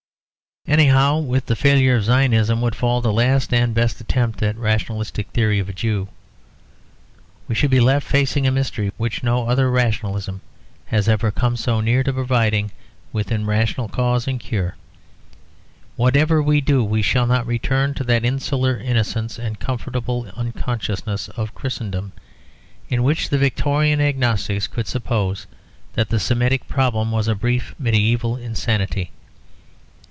[0.67, 4.59] Anyhow with the failure of Zionism would fall the last and best attempt at a
[4.59, 6.07] rationalistic theory of the Jew.
[7.47, 10.39] We should be left facing a mystery which no other rationalism
[10.85, 12.69] has ever come so near to providing
[13.11, 14.75] within rational cause and cure.
[15.95, 21.55] Whatever we do, we shall not return to that insular innocence and comfortable unconsciousness of
[21.55, 22.11] Christendom,
[22.87, 25.47] in which the Victorian agnostics could suppose
[25.95, 29.09] that the Semitic problem was a brief medieval insanity.